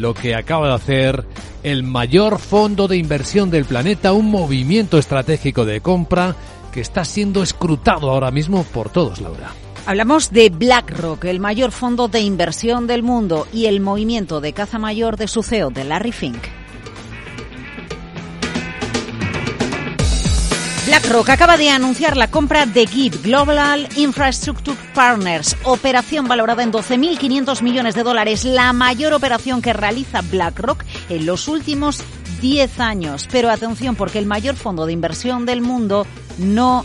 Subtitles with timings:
[0.00, 1.24] Lo que acaba de hacer
[1.64, 6.36] el mayor fondo de inversión del planeta, un movimiento estratégico de compra
[6.72, 9.50] que está siendo escrutado ahora mismo por todos, Laura.
[9.86, 14.78] Hablamos de BlackRock, el mayor fondo de inversión del mundo, y el movimiento de caza
[14.78, 16.44] mayor de su CEO, de Larry Fink.
[20.98, 27.62] BlackRock acaba de anunciar la compra de GIP Global Infrastructure Partners, operación valorada en 12.500
[27.62, 32.02] millones de dólares, la mayor operación que realiza BlackRock en los últimos
[32.40, 33.28] 10 años.
[33.30, 36.04] Pero atención, porque el mayor fondo de inversión del mundo
[36.36, 36.84] no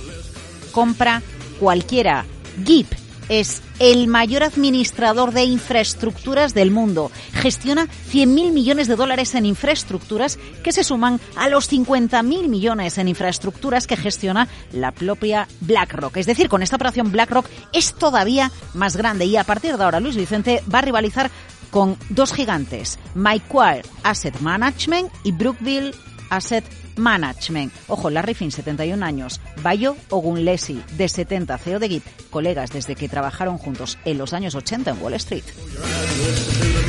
[0.72, 1.24] compra
[1.60, 2.24] cualquiera.
[2.64, 7.12] GIP es el mayor administrador de infraestructuras del mundo.
[7.34, 13.08] Gestiona 100.000 millones de dólares en infraestructuras que se suman a los 50.000 millones en
[13.08, 16.18] infraestructuras que gestiona la propia BlackRock.
[16.18, 20.00] Es decir, con esta operación BlackRock es todavía más grande y a partir de ahora
[20.00, 21.32] Luis Vicente va a rivalizar
[21.72, 25.94] con dos gigantes, Macquarie Asset Management y Brookville
[26.36, 26.64] Asset
[26.96, 27.74] Management.
[27.88, 29.42] Ojo, Larry Finn, 71 años.
[29.62, 32.04] Bayo Ogunlesi, de 70, CEO de GIP.
[32.30, 35.44] Colegas desde que trabajaron juntos en los años 80 en Wall Street.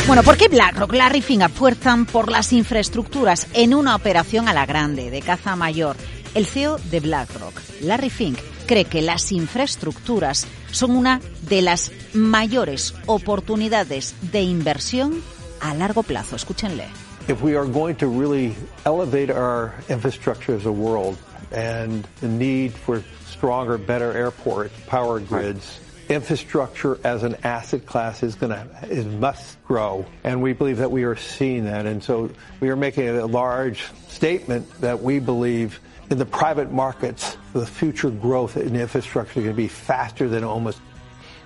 [0.07, 4.67] Bueno, ¿por qué BlackRock, Larry Finn apuestan por las infraestructuras en una operación a la
[4.67, 5.97] grande, de caza mayor?
[6.35, 12.95] El CEO de BlackRock, Larry Fink, cree que las infraestructuras son una de las mayores
[13.07, 15.23] oportunidades de inversión
[15.61, 16.37] a largo plazo.
[16.37, 16.89] Escúchenle.
[17.27, 21.17] If we are going to really elevate our infrastructure as a world
[21.53, 28.35] and the need for stronger, better airports, power grids, infrastructure as an asset class is
[28.35, 32.31] going to is must grow, and we believe that we are seeing that, and so
[32.61, 35.81] we are making a large statement that we believe.
[36.11, 40.45] In the private markets, the future growth in infrastructure is going to be faster than
[40.45, 40.79] almost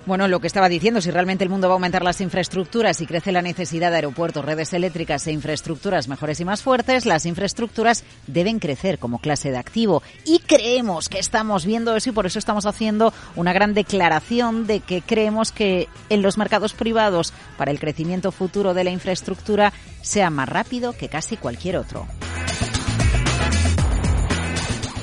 [0.08, 3.06] Bueno, lo que estaba diciendo, si realmente el mundo va a aumentar las infraestructuras y
[3.06, 8.04] crece la necesidad de aeropuertos, redes eléctricas e infraestructuras mejores y más fuertes, las infraestructuras
[8.26, 10.02] deben crecer como clase de activo.
[10.24, 14.80] Y creemos que estamos viendo eso y por eso estamos haciendo una gran declaración de
[14.80, 20.30] que creemos que en los mercados privados para el crecimiento futuro de la infraestructura sea
[20.30, 22.08] más rápido que casi cualquier otro.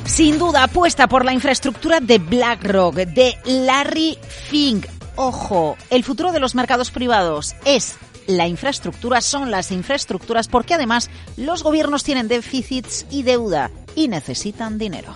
[0.06, 4.18] Sin duda, apuesta por la infraestructura de BlackRock, de Larry
[4.50, 4.95] Fink.
[5.18, 7.96] Ojo, el futuro de los mercados privados es
[8.28, 14.78] la infraestructura, son las infraestructuras, porque además los gobiernos tienen déficits y deuda y necesitan
[14.78, 15.16] dinero.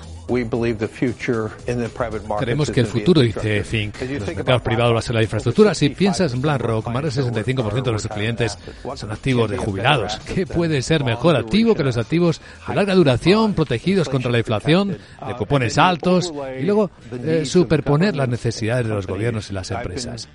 [2.39, 5.73] Creemos que el futuro, dice Fink, de los mercados privados va a ser la infraestructura.
[5.73, 8.57] Si piensas en BlackRock, más del 65% de nuestros clientes
[8.95, 10.17] son activos de jubilados.
[10.33, 14.97] ¿Qué puede ser mejor activo que los activos de larga duración, protegidos contra la inflación,
[15.27, 20.29] de cupones altos y luego eh, superponer las necesidades de los gobiernos y las empresas?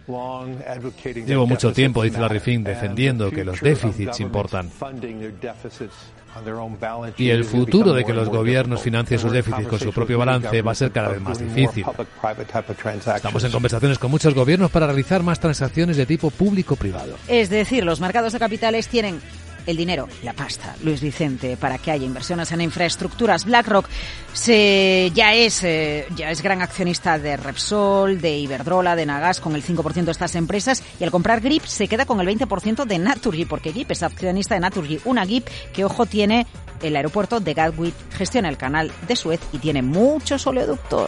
[1.26, 4.70] Llevo mucho tiempo, dice Larry Fink, defendiendo que los déficits importan.
[7.16, 10.72] Y el futuro de que los gobiernos financien sus déficits con su propio balance va
[10.72, 11.84] a ser cada vez más difícil.
[13.14, 17.16] Estamos en conversaciones con muchos gobiernos para realizar más transacciones de tipo público-privado.
[17.28, 19.20] Es decir, los mercados de capitales tienen
[19.66, 23.44] el dinero, la pasta, Luis Vicente, para que haya inversiones en infraestructuras.
[23.44, 23.88] BlackRock
[24.32, 29.54] se, ya, es, eh, ya es gran accionista de Repsol, de Iberdrola, de Nagas, con
[29.54, 30.82] el 5% de estas empresas.
[31.00, 34.54] Y al comprar GRIP se queda con el 20% de Naturgy, porque GRIP es accionista
[34.54, 35.00] de Naturgy.
[35.04, 36.46] Una GRIP que, ojo, tiene
[36.82, 41.02] el aeropuerto de Gatwick, gestiona el canal de Suez y tiene muchos oleoductos.